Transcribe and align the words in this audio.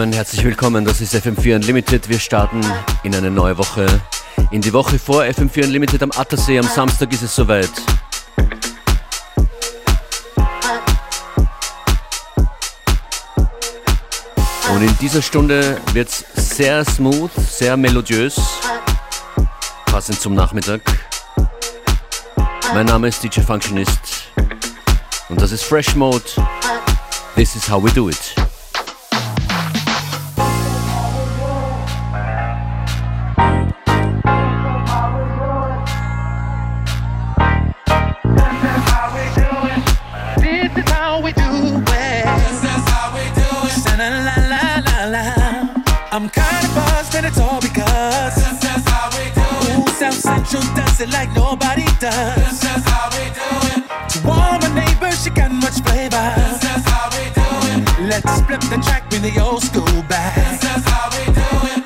Willkommen, 0.00 0.16
herzlich 0.16 0.44
willkommen. 0.44 0.84
Das 0.86 1.02
ist 1.02 1.14
FM4 1.14 1.56
Unlimited. 1.56 2.08
Wir 2.08 2.18
starten 2.18 2.62
in 3.02 3.14
eine 3.14 3.30
neue 3.30 3.58
Woche. 3.58 3.86
In 4.50 4.62
die 4.62 4.72
Woche 4.72 4.98
vor 4.98 5.24
FM4 5.24 5.64
Unlimited 5.64 6.02
am 6.02 6.10
Attersee. 6.12 6.58
Am 6.58 6.66
Samstag 6.66 7.12
ist 7.12 7.20
es 7.20 7.36
soweit. 7.36 7.68
Und 14.74 14.82
in 14.82 14.96
dieser 15.02 15.20
Stunde 15.20 15.76
wird 15.92 16.08
es 16.08 16.24
sehr 16.58 16.82
smooth, 16.86 17.30
sehr 17.34 17.76
melodiös, 17.76 18.40
passend 19.84 20.18
zum 20.18 20.34
Nachmittag. 20.34 20.80
Mein 22.72 22.86
Name 22.86 23.08
ist 23.08 23.22
DJ 23.22 23.42
Functionist 23.42 24.30
und 25.28 25.42
das 25.42 25.52
ist 25.52 25.62
Fresh 25.62 25.94
Mode. 25.94 26.24
This 27.34 27.54
is 27.54 27.68
how 27.68 27.84
we 27.84 27.92
do 27.92 28.08
it. 28.08 28.49
Does. 52.00 52.34
This 52.36 52.64
is 52.64 52.84
how 52.88 53.12
we 53.12 53.24
do 53.36 53.48
it. 53.76 53.84
To 54.12 54.18
all 54.24 54.58
my 54.58 54.70
neighbors, 54.72 55.22
she 55.22 55.30
got 55.30 55.52
much 55.52 55.84
flavor. 55.84 56.32
This 56.40 56.64
is 56.64 56.84
how 56.88 57.06
we 57.12 57.24
do 57.36 57.46
it. 57.70 58.08
Let's 58.08 58.40
flip 58.48 58.60
the 58.72 58.80
track, 58.82 59.10
bring 59.10 59.22
the 59.22 59.38
old 59.38 59.62
school 59.62 60.02
back. 60.08 60.34
This 60.34 60.64
is 60.64 60.84
how 60.88 61.06
we 61.12 61.24
do 61.28 61.50
it. 61.72 61.84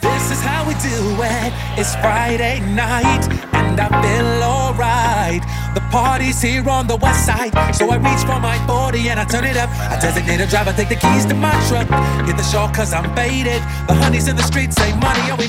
This 0.00 0.30
is 0.30 0.40
how 0.40 0.62
we 0.68 0.74
do 0.78 0.96
it. 1.18 1.52
It's 1.76 1.94
Friday 1.96 2.60
night, 2.78 3.26
and 3.52 3.78
I 3.78 3.88
feel 4.02 4.42
alright. 4.42 5.42
The 5.74 5.82
party's 5.90 6.40
here 6.40 6.66
on 6.70 6.86
the 6.86 6.96
west 6.96 7.26
side, 7.26 7.52
so 7.74 7.90
I 7.90 7.96
reach 7.96 8.24
for 8.24 8.38
my 8.40 8.56
40 8.66 9.10
and 9.10 9.20
I 9.20 9.24
turn 9.24 9.44
it 9.44 9.56
up. 9.56 9.68
I 9.92 9.98
designate 10.00 10.40
a 10.40 10.46
driver, 10.46 10.72
take 10.72 10.88
the 10.88 10.96
keys 10.96 11.26
to 11.26 11.34
my 11.34 11.52
truck. 11.68 11.88
Hit 12.24 12.36
the 12.36 12.46
shore 12.46 12.70
cause 12.72 12.94
I'm 12.94 13.04
faded. 13.14 13.60
The 13.88 13.94
honeys 13.94 14.28
in 14.28 14.36
the 14.36 14.42
streets 14.42 14.76
say 14.76 14.94
money, 14.96 15.20
oh 15.28 15.36
we 15.36 15.48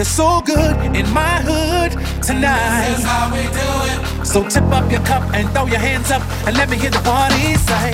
the 0.00 0.06
west 0.06 0.08
side. 0.08 0.08
It's 0.08 0.10
so 0.10 0.40
good 0.40 0.96
in 0.96 1.08
my 1.12 1.40
hood 1.42 1.92
tonight. 2.22 2.88
This 2.88 2.98
is 2.98 3.04
how 3.04 3.30
we 3.32 3.42
do 3.42 3.68
it. 3.90 4.26
So 4.26 4.48
tip 4.48 4.64
up 4.72 4.90
your 4.90 5.00
cup 5.02 5.22
and 5.34 5.48
throw 5.50 5.66
your 5.66 5.78
hands 5.78 6.10
up 6.10 6.22
and 6.46 6.56
let 6.56 6.68
me 6.68 6.76
hear 6.76 6.90
the 6.90 7.00
party 7.00 7.54
say, 7.56 7.89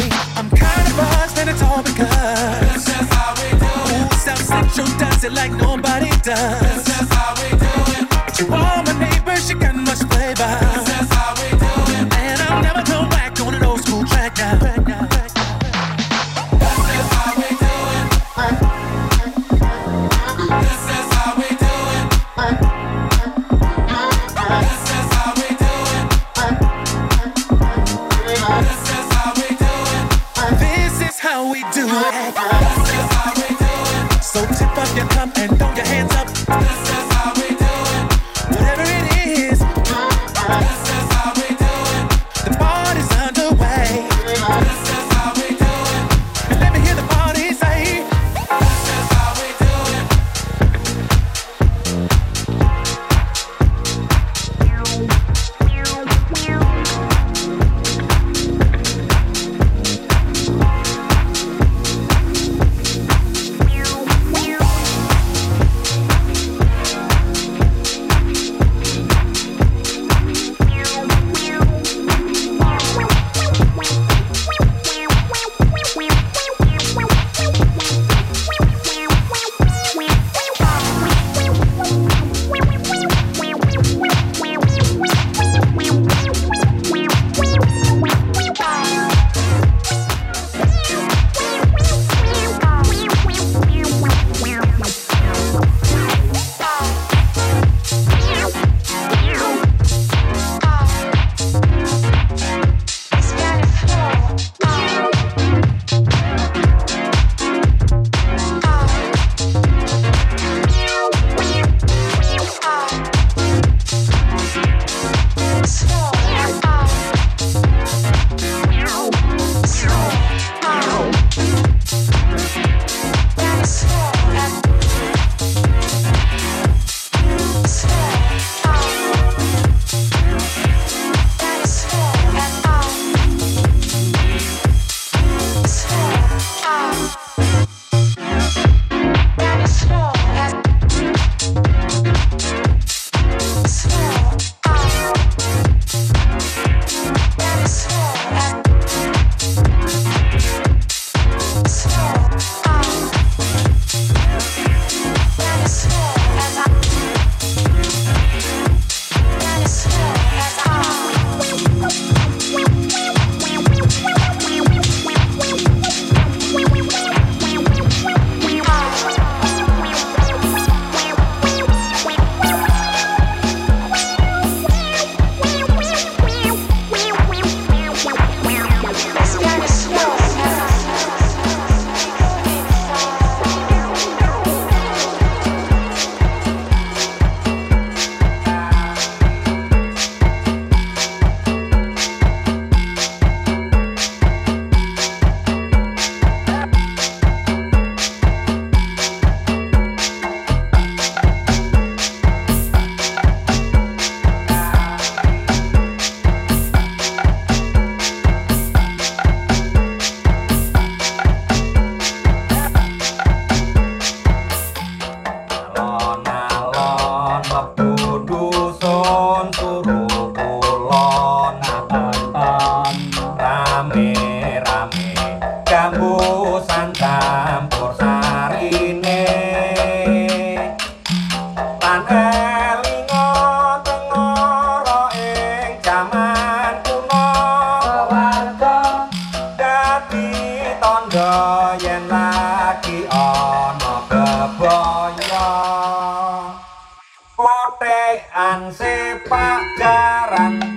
golekan 248.16 248.72
sepajaran 248.72 250.75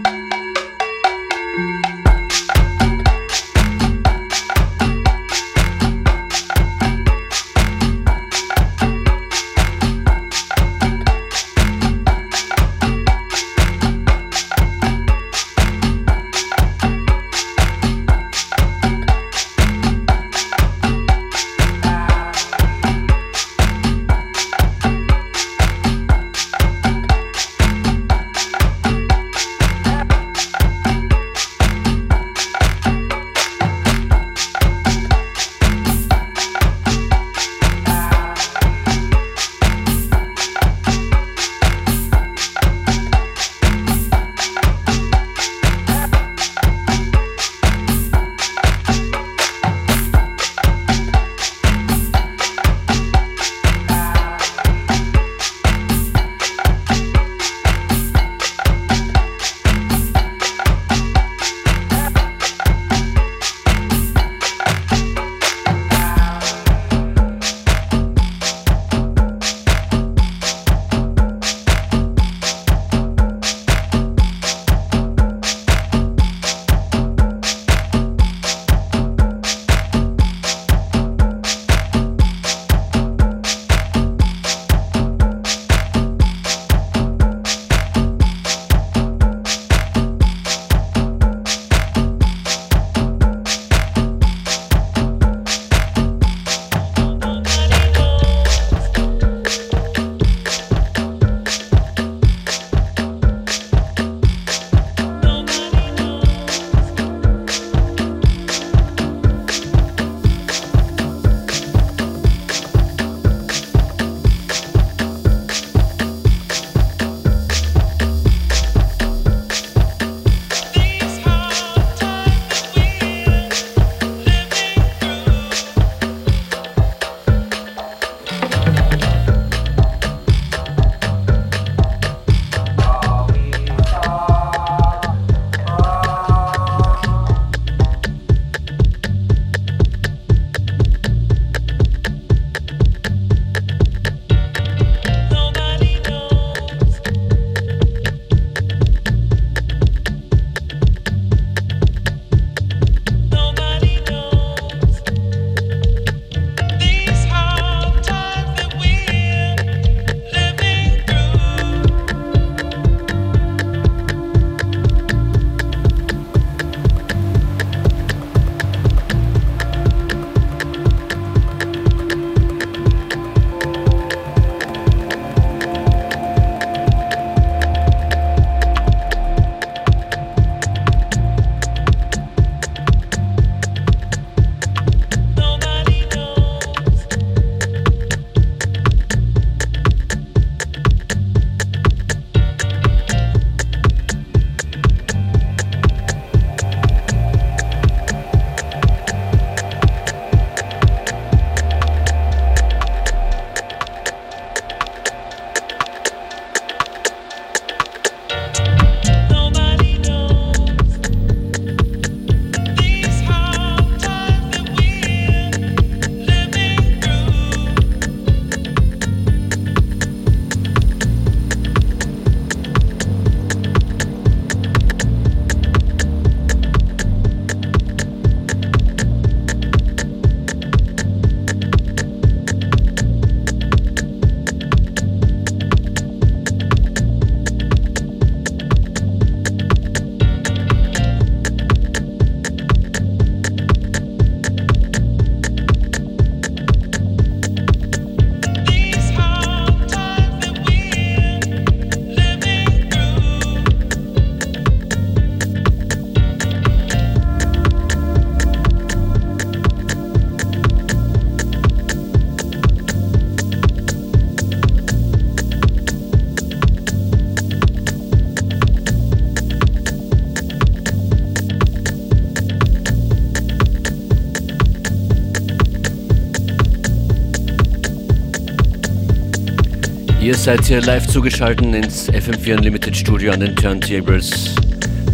Ihr 280.30 280.36
seid 280.36 280.64
hier 280.66 280.80
live 280.82 281.08
zugeschaltet 281.08 281.74
ins 281.74 282.08
FM4 282.08 282.58
Unlimited 282.58 282.96
Studio 282.96 283.32
an 283.32 283.40
den 283.40 283.56
Turntables 283.56 284.54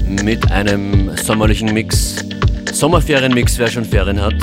mit 0.10 0.52
einem 0.52 1.10
sommerlichen 1.16 1.74
Mix. 1.74 2.18
Sommerferienmix, 2.74 3.58
wer 3.58 3.70
schon 3.70 3.86
Ferien 3.86 4.22
hat. 4.22 4.36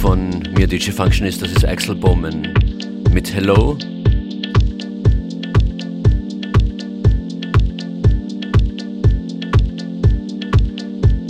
Von 0.00 0.30
mir 0.56 0.66
DJ 0.66 0.90
Functionist, 0.90 1.42
das 1.42 1.52
ist 1.52 1.64
Axel 1.64 1.94
Bowman 1.94 2.52
mit 3.12 3.32
Hello. 3.32 3.78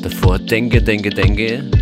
Davor 0.01 0.39
Dengue, 0.39 0.81
Dengue, 0.81 1.11
Dengue. 1.11 1.80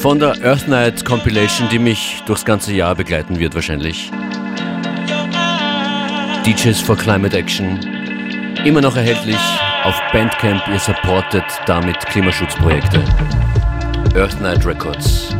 Von 0.00 0.20
der 0.20 0.40
Earth 0.44 0.68
Night 0.68 1.04
Compilation, 1.04 1.68
die 1.70 1.78
mich 1.80 2.22
durchs 2.24 2.44
ganze 2.44 2.72
Jahr 2.72 2.94
begleiten 2.94 3.38
wird 3.40 3.56
wahrscheinlich. 3.56 4.12
DJs 6.46 6.80
for 6.80 6.96
Climate 6.96 7.36
Action. 7.36 7.80
Immer 8.64 8.80
noch 8.80 8.96
erhältlich 8.96 9.40
auf 9.82 10.00
Bandcamp. 10.12 10.62
Ihr 10.68 10.78
supportet 10.78 11.42
damit 11.66 11.98
Klimaschutzprojekte. 12.06 13.02
Earth 14.14 14.40
Night 14.40 14.64
Records. 14.64 15.34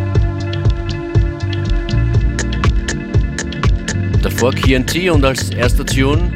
Davor 4.23 4.53
KNT 4.53 5.09
und 5.11 5.25
als 5.25 5.51
erster 5.51 5.87
Tune 5.87 6.33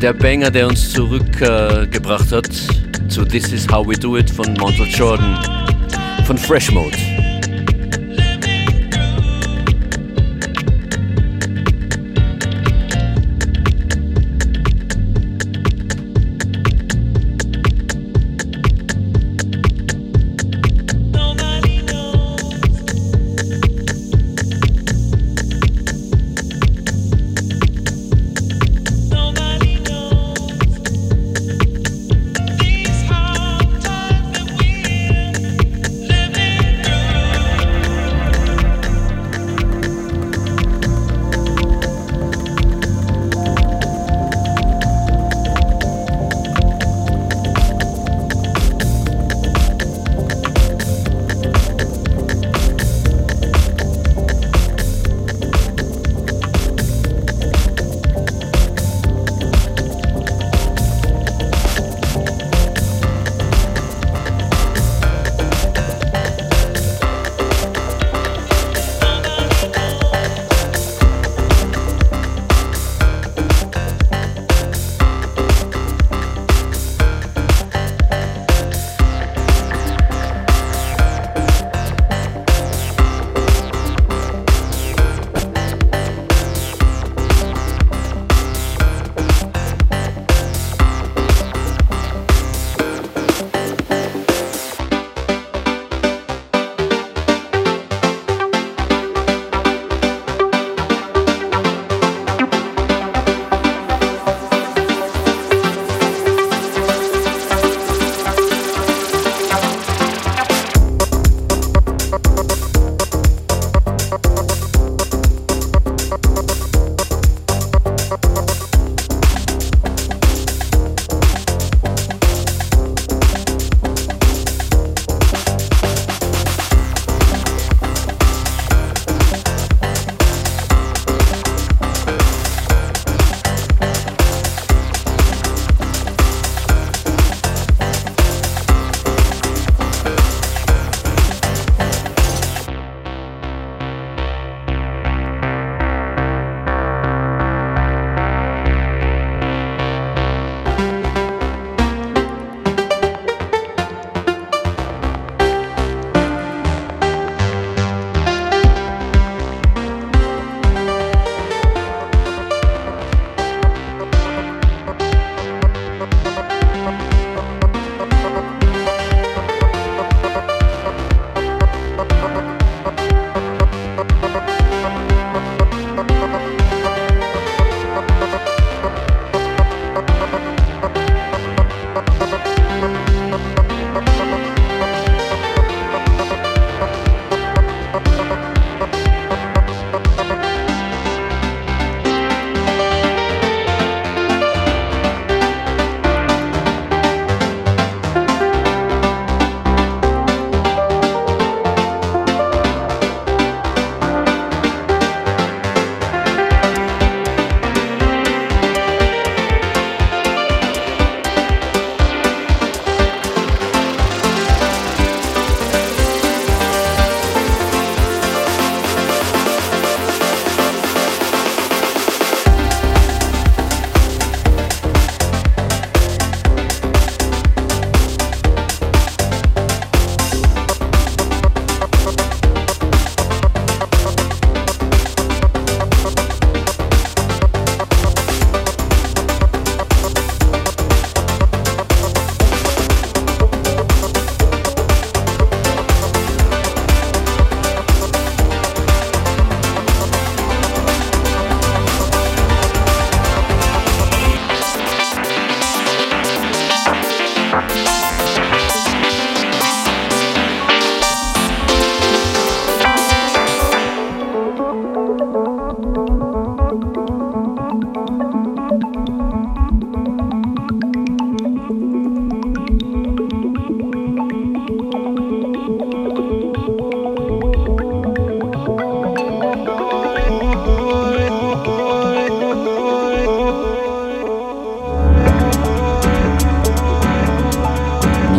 der 0.00 0.12
Banger, 0.12 0.50
der 0.50 0.68
uns 0.68 0.92
zurückgebracht 0.92 2.30
äh, 2.30 2.36
hat 2.36 2.75
zu 3.08 3.24
This 3.24 3.52
Is 3.52 3.66
How 3.68 3.86
We 3.86 3.94
Do 3.94 4.16
It 4.16 4.30
von 4.30 4.54
Montel 4.54 4.86
Jordan 4.88 5.38
von 6.24 6.38
Fresh 6.38 6.72
Mode. 6.72 7.05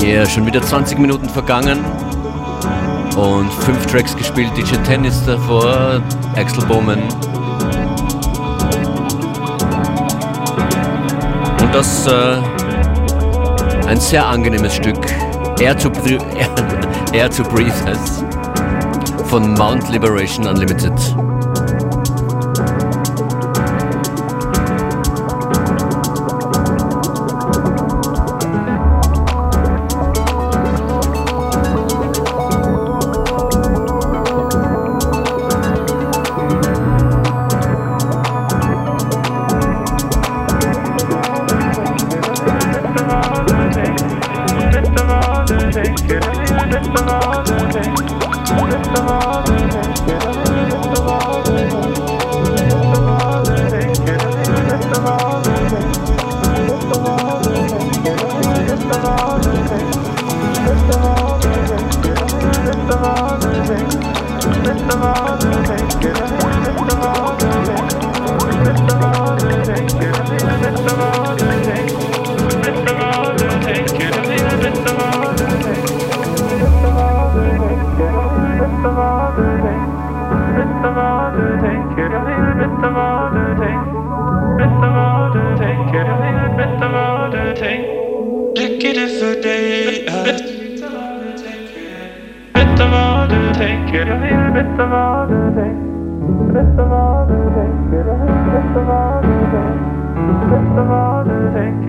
Yeah, 0.07 0.25
schon 0.25 0.45
wieder 0.45 0.61
20 0.61 0.99
Minuten 0.99 1.27
vergangen 1.27 1.83
und 3.17 3.51
fünf 3.51 3.85
Tracks 3.87 4.15
gespielt. 4.15 4.49
DJ 4.55 4.75
Tennis 4.85 5.21
davor, 5.25 6.01
Axel 6.37 6.65
Bowman. 6.65 7.01
Und 11.61 11.75
das 11.75 12.07
äh, 12.07 12.37
ein 13.87 13.99
sehr 13.99 14.25
angenehmes 14.25 14.75
Stück. 14.75 15.05
Air 15.59 15.77
to, 15.77 15.89
Air, 16.07 16.49
Air 17.11 17.29
to 17.29 17.43
Breathe 17.43 17.75
heißt 17.85 18.23
von 19.25 19.55
Mount 19.55 19.89
Liberation 19.89 20.47
Unlimited. 20.47 20.93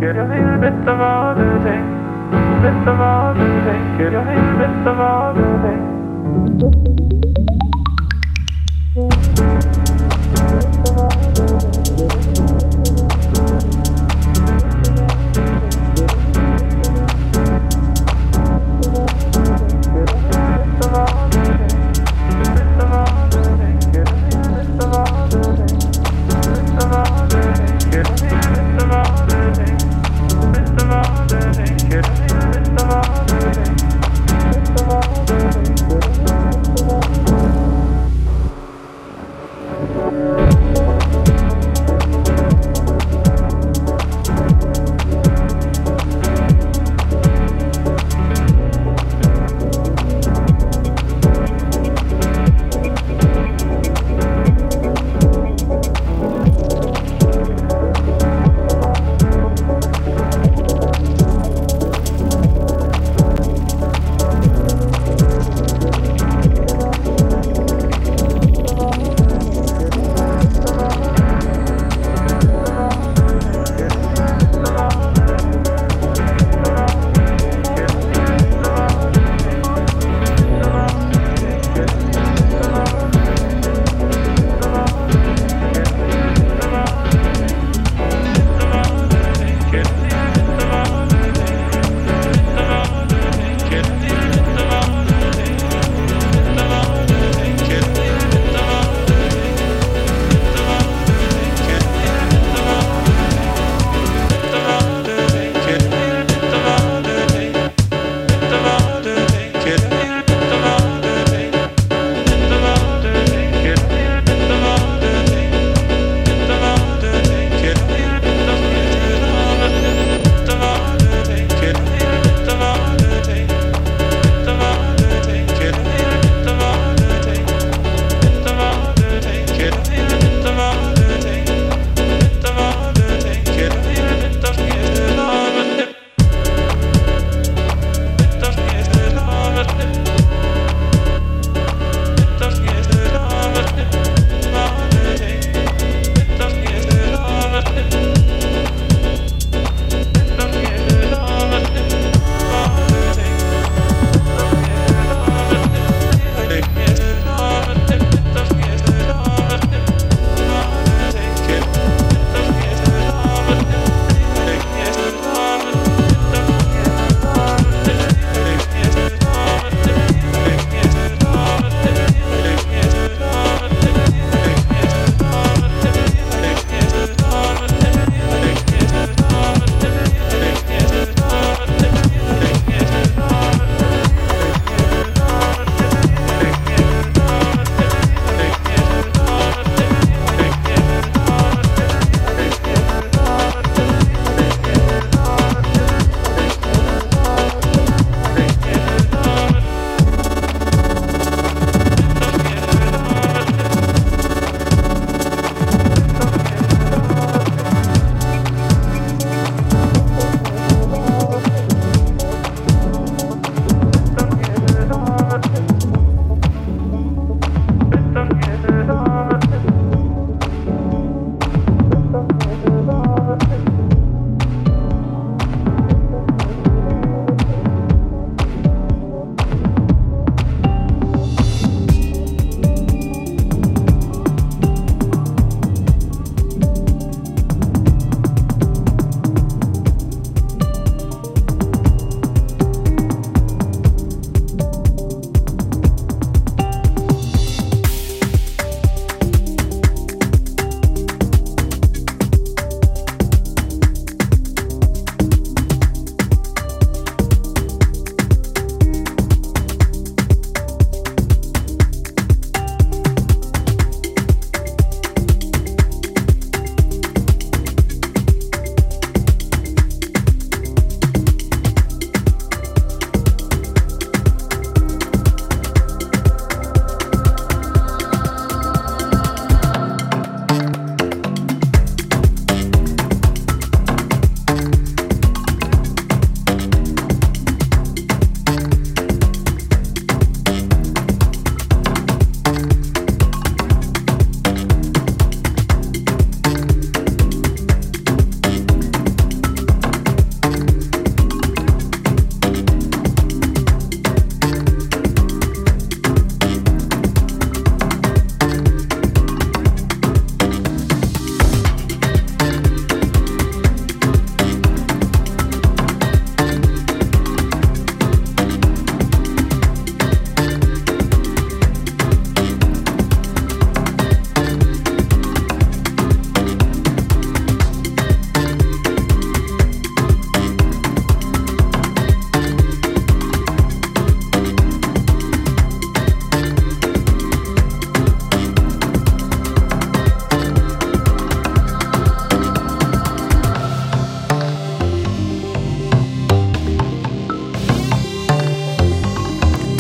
Get 0.01 0.15
a 0.15 0.23
little 0.23 0.59
bit 0.61 0.89
of 0.89 1.01
all 1.01 1.35
the 1.35 1.59
things, 1.65 1.91
bit 2.63 2.87
of 2.87 3.01
all 3.01 3.35
the 3.35 3.49
things, 3.67 3.99
get 3.99 4.15
a 4.15 4.23
little 4.23 4.55
bit 4.57 4.87
of 4.87 5.01
all 5.01 5.35
the 5.35 5.49
things. 5.67 6.98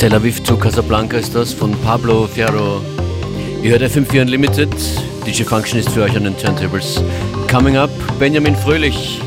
Tel 0.08 0.16
Aviv 0.16 0.42
zu 0.42 0.56
Casablanca 0.56 1.18
ist 1.18 1.34
das 1.34 1.52
von 1.52 1.72
Pablo 1.82 2.26
Fierro. 2.26 2.80
Ihr 3.62 3.72
hört 3.72 3.82
FM4 3.82 4.22
Unlimited. 4.22 4.70
DJ 5.26 5.42
Function 5.42 5.78
ist 5.78 5.90
für 5.90 6.04
euch 6.04 6.16
an 6.16 6.24
den 6.24 6.34
Turntables. 6.34 7.02
Coming 7.46 7.76
up, 7.76 7.90
Benjamin 8.18 8.56
Fröhlich. 8.56 9.20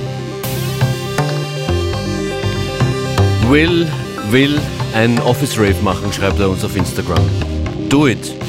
Will, 3.48 3.88
will 4.32 4.60
ein 4.96 5.20
Office 5.20 5.56
Rave 5.60 5.80
machen, 5.84 6.12
schreibt 6.12 6.40
er 6.40 6.50
uns 6.50 6.66
auf 6.66 6.76
Instagram. 6.76 7.30
Do 7.88 8.08
it! 8.08 8.41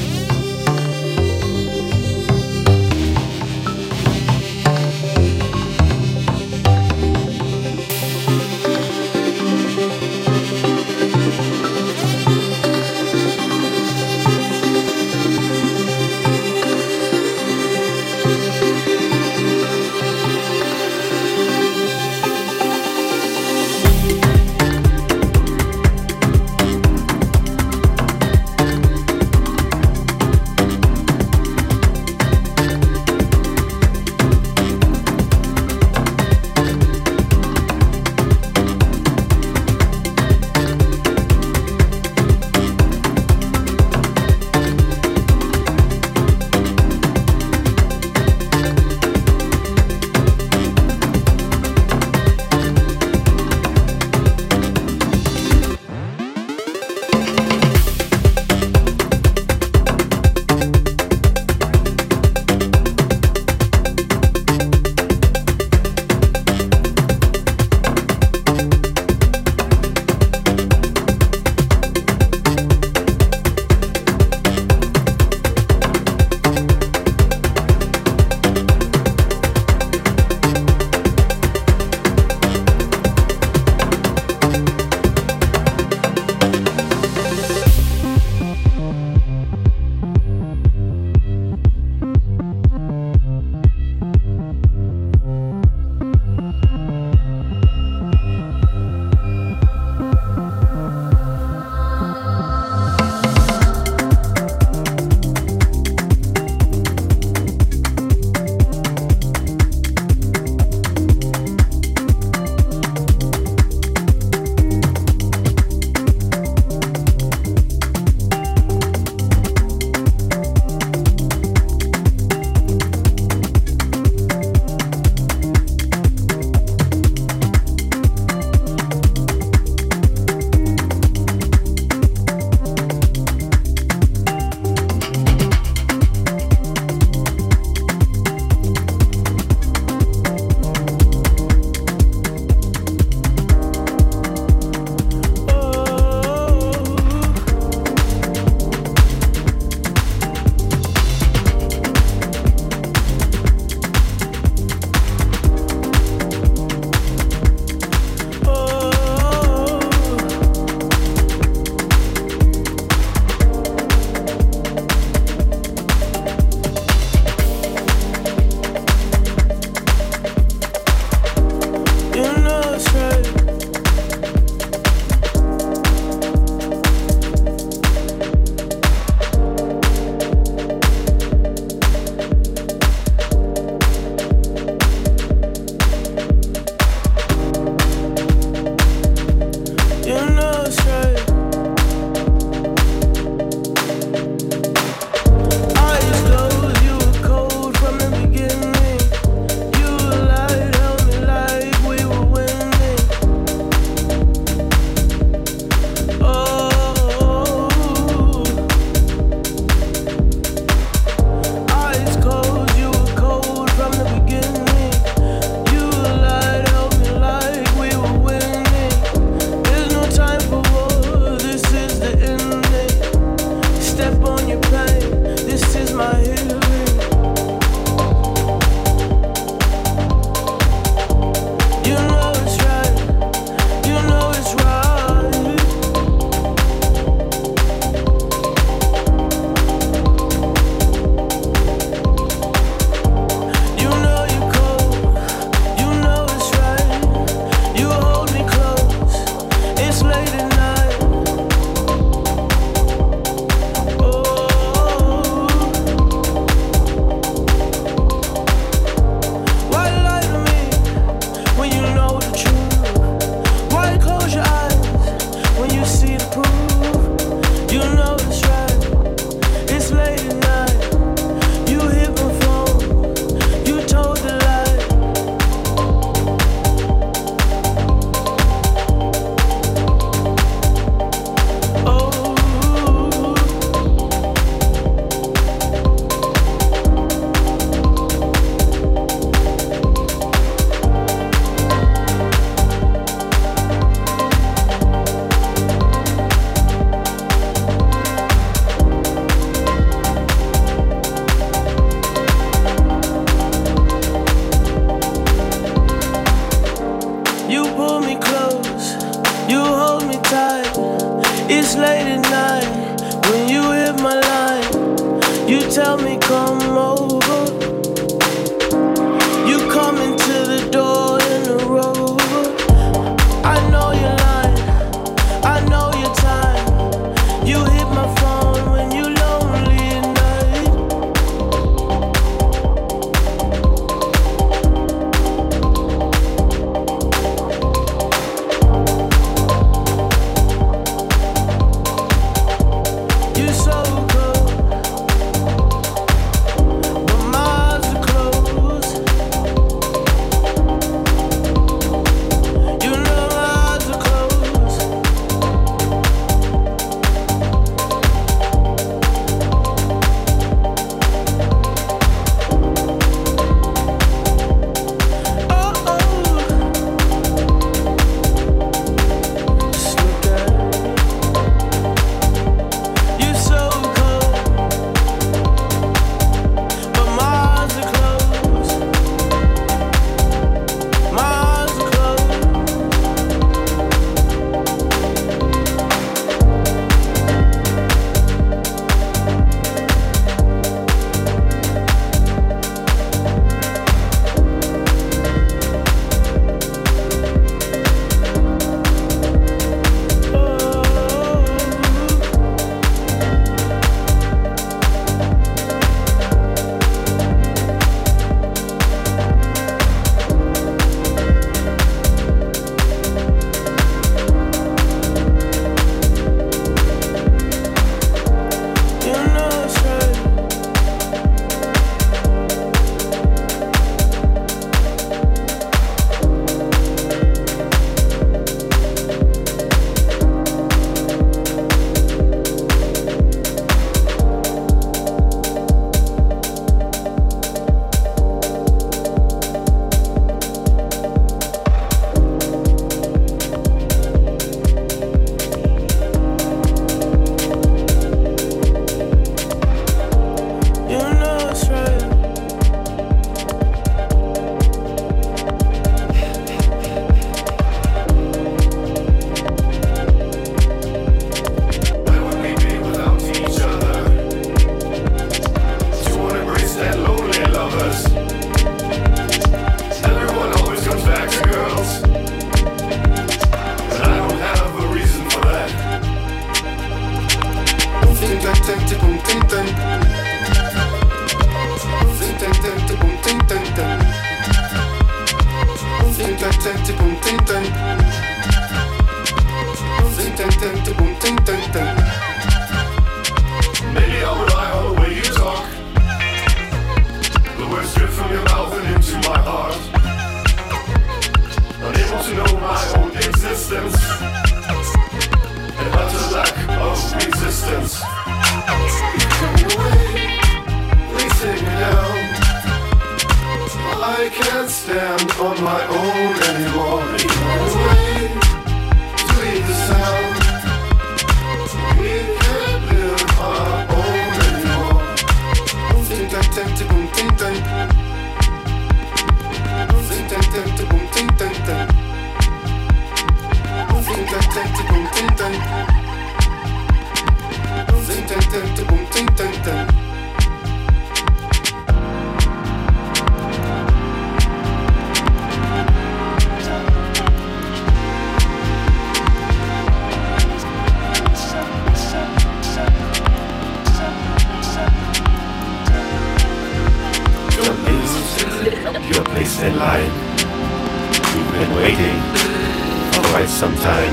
quite 563.32 563.48
some 563.48 563.74
time. 563.76 564.12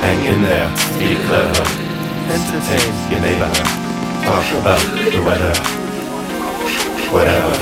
Hang 0.00 0.24
in 0.32 0.42
there, 0.42 0.68
be 0.96 1.16
clever, 1.26 1.66
entertain 2.30 2.92
your 3.10 3.20
neighbor, 3.20 3.50
talk 4.22 4.46
about 4.60 4.78
the 4.94 5.20
weather, 5.26 5.54
whatever. 7.10 7.54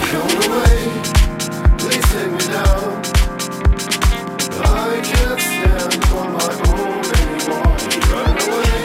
I 4.64 5.00
can't 5.02 5.40
stand 5.40 6.04
for 6.04 6.24
my 6.28 6.50
own 6.68 7.04
anymore. 7.16 7.72
Run 8.12 8.36
away. 8.48 8.81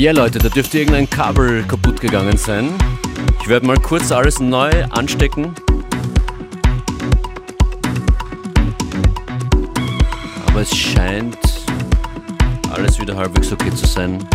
Ja 0.00 0.12
Leute, 0.12 0.38
da 0.38 0.48
dürfte 0.48 0.78
irgendein 0.78 1.10
Kabel 1.10 1.62
kaputt 1.64 2.00
gegangen 2.00 2.38
sein. 2.38 2.70
Ich 3.42 3.48
werde 3.48 3.66
mal 3.66 3.76
kurz 3.76 4.10
alles 4.10 4.40
neu 4.40 4.70
anstecken. 4.88 5.54
Aber 10.46 10.62
es 10.62 10.74
scheint 10.74 11.36
alles 12.72 12.98
wieder 12.98 13.14
halbwegs 13.14 13.52
okay 13.52 13.70
zu 13.74 13.86
sein. 13.86 14.26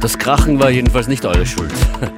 Das 0.00 0.16
Krachen 0.16 0.60
war 0.60 0.70
jedenfalls 0.70 1.08
nicht 1.08 1.24
eure 1.24 1.44
Schuld. 1.44 1.72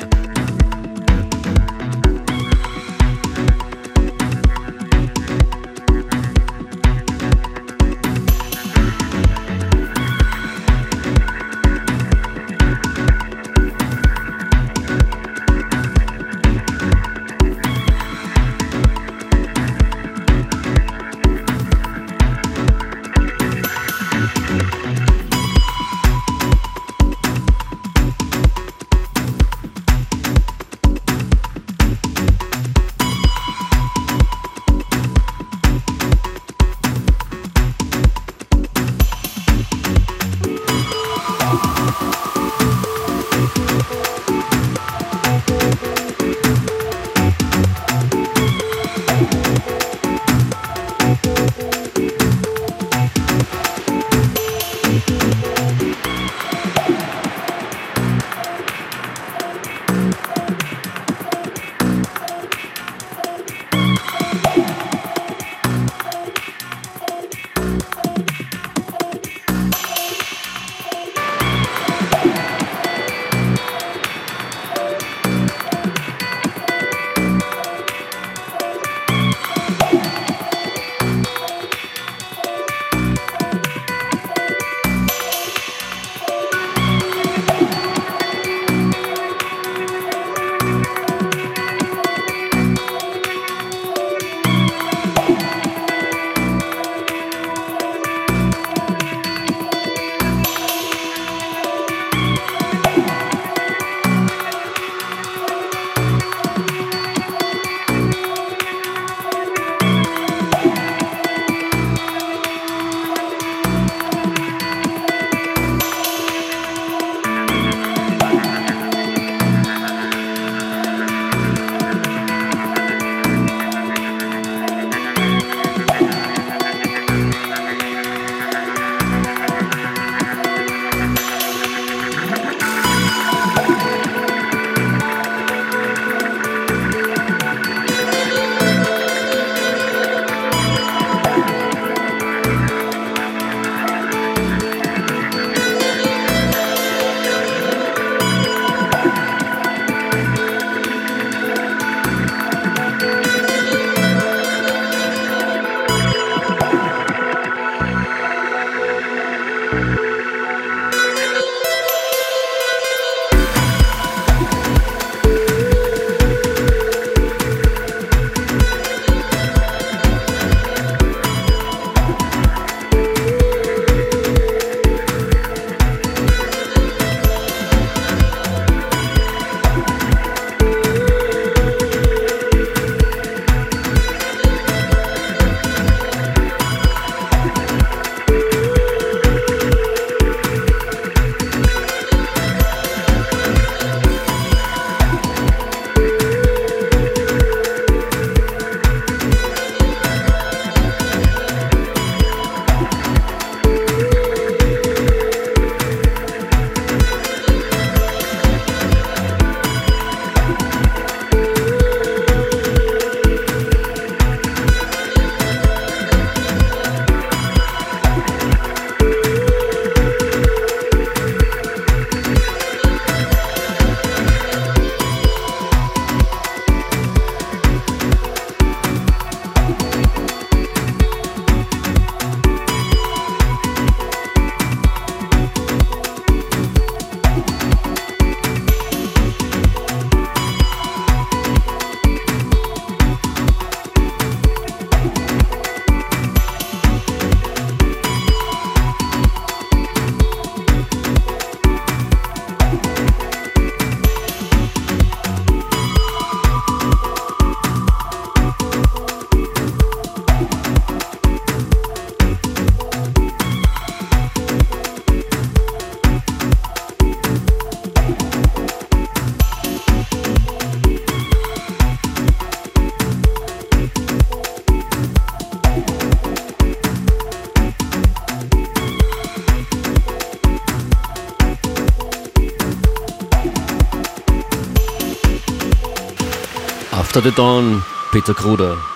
After 286.97 287.21
the 287.21 287.31
Dawn, 287.31 287.83
Peter 288.11 288.33
Kruder. 288.33 288.96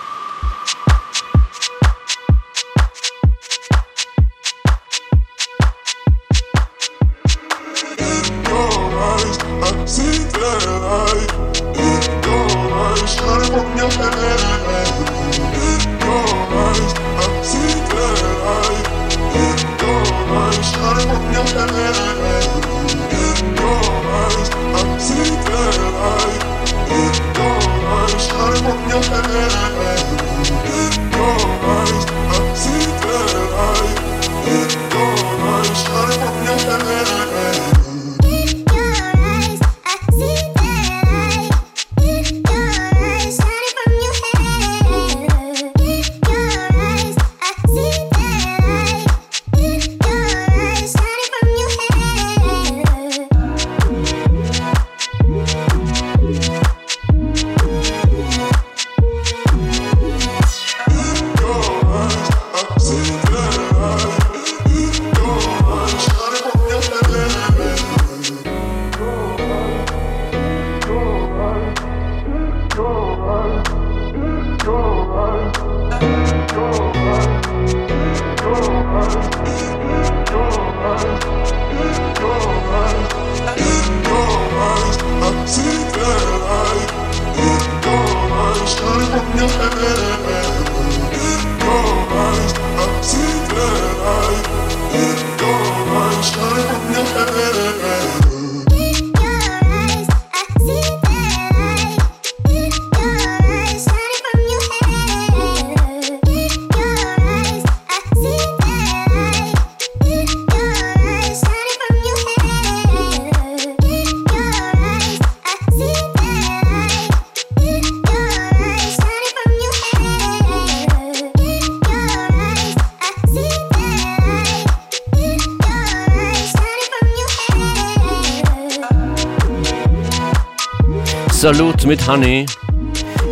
Salut 131.53 131.85
mit 131.85 132.07
Honey. 132.07 132.45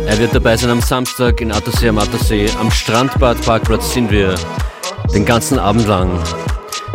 Er 0.06 0.18
wird 0.18 0.34
dabei 0.34 0.54
sein 0.54 0.68
am 0.68 0.82
Samstag 0.82 1.40
in 1.40 1.50
Attersee 1.50 1.88
am 1.88 1.96
Attersee. 1.96 2.50
Am 2.60 2.70
Strandbadparkplatz 2.70 3.94
sind 3.94 4.10
wir 4.10 4.34
den 5.14 5.24
ganzen 5.24 5.58
Abend 5.58 5.86
lang. 5.86 6.22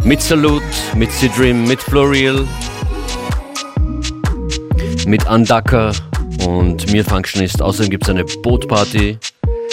Mit 0.03 0.21
Salut, 0.21 0.61
mit 0.93 1.11
Sidrim, 1.11 1.67
mit 1.67 1.81
Florial, 1.81 2.47
mit 5.07 5.25
Andaka 5.25 5.93
und 6.45 6.91
mir 6.91 7.03
Functionist. 7.03 7.59
Außerdem 7.59 7.89
gibt 7.89 8.03
es 8.03 8.11
eine 8.11 8.23
Bootparty 8.23 9.17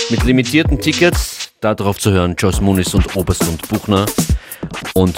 mit 0.09 0.24
limitierten 0.24 0.80
Tickets. 0.80 1.50
Darauf 1.61 1.98
zu 1.98 2.12
hören 2.12 2.34
Joyce 2.38 2.62
Muniz 2.62 2.94
und 2.94 3.14
Oberst 3.14 3.46
und 3.46 3.68
Buchner. 3.68 4.07
Und 4.94 5.14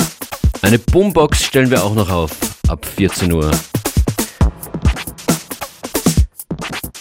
eine 0.63 0.81
Boombox 0.81 1.45
stellen 1.45 1.71
wir 1.71 1.85
auch 1.85 1.95
noch 1.95 2.11
auf 2.11 2.33
ab 2.67 2.85
14 2.85 3.33
Uhr. 3.33 3.53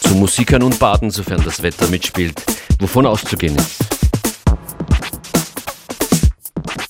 Zu 0.04 0.14
Musikern 0.14 0.62
und 0.62 0.78
Baden, 0.78 1.10
sofern 1.10 1.42
das 1.44 1.62
Wetter 1.62 1.88
mitspielt, 1.88 2.42
wovon 2.78 3.06
auszugehen 3.06 3.56
ist. 3.56 3.84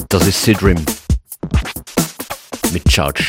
Das 0.09 0.27
ist 0.27 0.43
Sidrim 0.43 0.85
mit 2.73 2.91
Charge. 2.91 3.25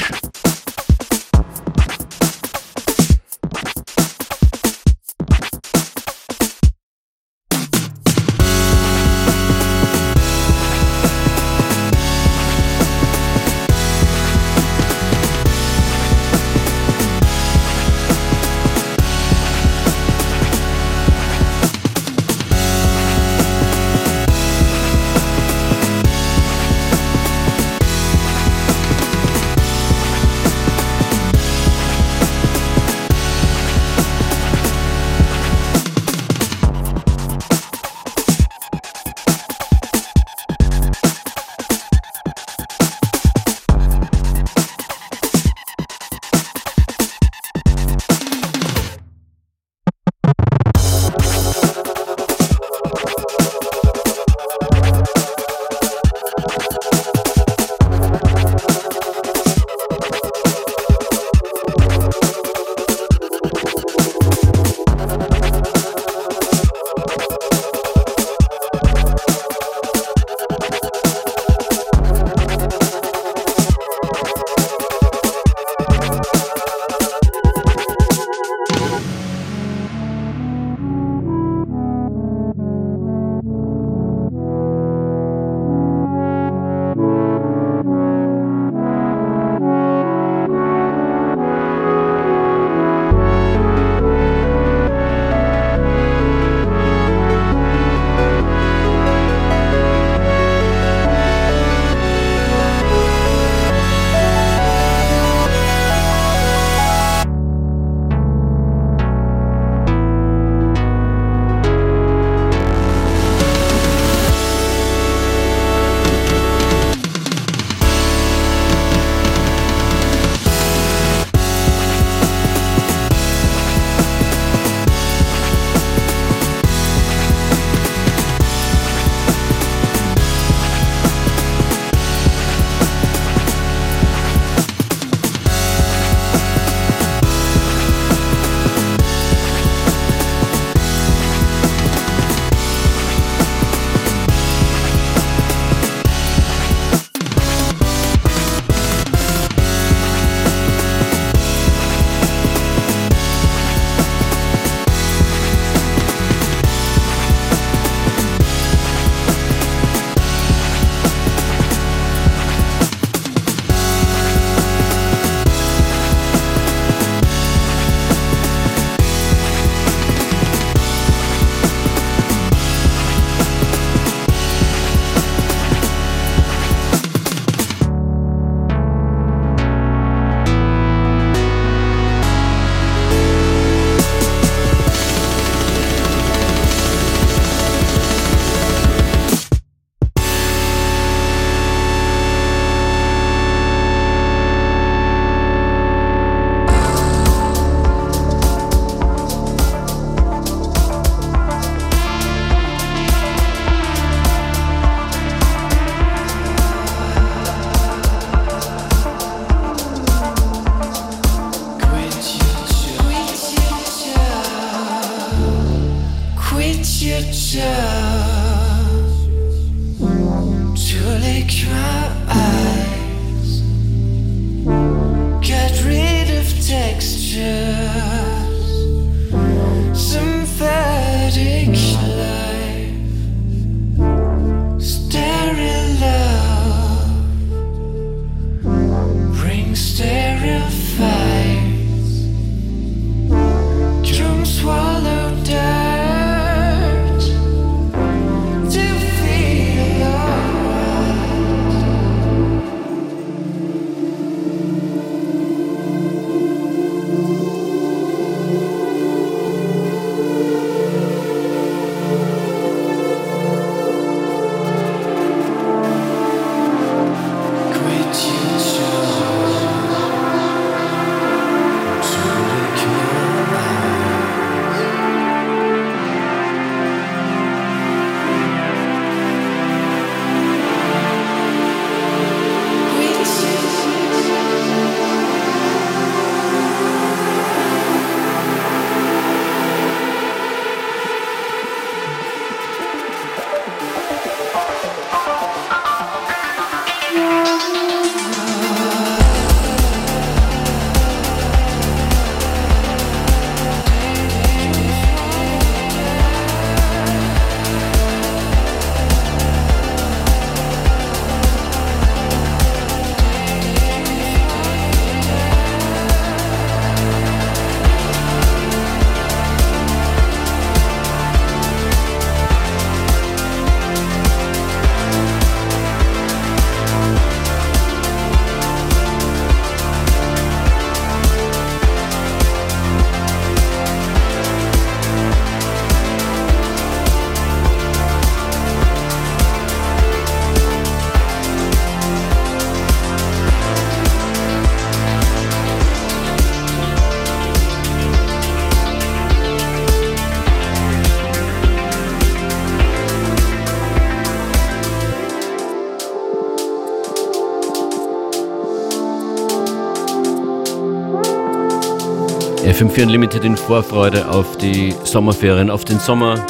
FM4 362.76 363.04
Unlimited 363.04 363.46
in 363.46 363.56
Vorfreude 363.56 364.28
auf 364.28 364.58
die 364.58 364.94
Sommerferien, 365.06 365.70
auf 365.70 365.86
den 365.86 365.98
Sommer, 365.98 366.46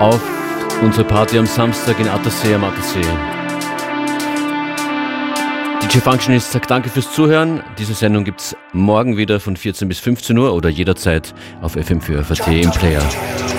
auf 0.00 0.20
unsere 0.82 1.04
Party 1.04 1.38
am 1.38 1.46
Samstag 1.46 2.00
in 2.00 2.08
Attersee 2.08 2.52
am 2.52 2.64
Attersee. 2.64 3.02
DJ 5.80 5.98
Functionist 5.98 6.50
sagt 6.50 6.68
danke 6.68 6.88
fürs 6.88 7.12
Zuhören. 7.12 7.62
Diese 7.78 7.94
Sendung 7.94 8.24
gibt 8.24 8.40
es 8.40 8.56
morgen 8.72 9.16
wieder 9.16 9.38
von 9.38 9.56
14 9.56 9.86
bis 9.86 10.00
15 10.00 10.36
Uhr 10.36 10.52
oder 10.54 10.68
jederzeit 10.68 11.32
auf 11.60 11.76
FM4 11.76 12.24
FAT 12.24 12.48
im 12.48 12.72
Player. 12.72 13.51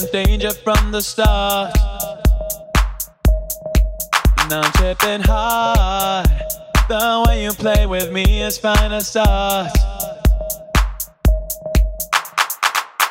Danger 0.00 0.52
from 0.52 0.90
the 0.90 1.00
start. 1.02 1.74
Now 4.48 4.62
I'm 4.62 4.72
tripping 4.72 5.20
hard. 5.20 6.26
The 6.88 7.24
way 7.26 7.44
you 7.44 7.52
play 7.52 7.86
with 7.86 8.10
me 8.10 8.42
is 8.42 8.58
fine 8.58 8.92
as 8.92 9.08
start. 9.08 9.70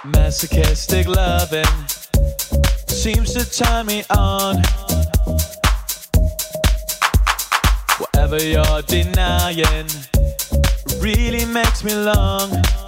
Masochistic 0.06 1.08
loving 1.08 1.66
seems 2.88 3.34
to 3.34 3.46
turn 3.50 3.86
me 3.86 4.04
on. 4.10 4.64
Whatever 8.00 8.42
you're 8.44 8.82
denying 8.88 9.88
really 11.00 11.46
makes 11.46 11.84
me 11.84 11.94
long. 11.94 12.81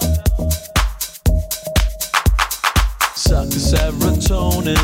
Suck 3.29 3.47
the 3.47 3.55
serotonin 3.55 4.75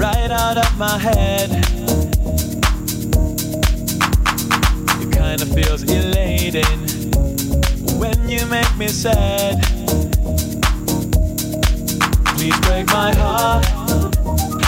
right 0.00 0.30
out 0.30 0.56
of 0.56 0.78
my 0.78 0.96
head. 0.96 1.50
It 5.02 5.10
kinda 5.10 5.46
feels 5.46 5.82
elating 5.82 6.80
when 7.98 8.16
you 8.28 8.46
make 8.46 8.72
me 8.76 8.86
sad. 8.86 9.60
Please 12.36 12.58
break 12.60 12.86
my 12.86 13.12
heart. 13.22 13.66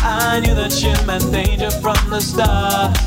I 0.03 0.41
knew 0.41 0.55
that 0.57 0.75
you 0.83 0.95
meant 1.07 1.31
danger 1.31 1.71
from 1.83 1.99
the 2.11 2.21
start. 2.21 2.99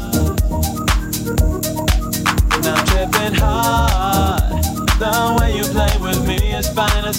And 2.53 2.65
I'm 2.71 2.85
tripping 2.87 3.35
hard. 3.43 4.63
The 5.03 5.35
way 5.37 5.57
you 5.57 5.65
play 5.75 5.93
with 5.99 6.25
me 6.25 6.37
is 6.53 6.69
fine 6.69 7.03
as 7.03 7.17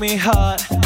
me 0.00 0.16
hot. 0.16 0.79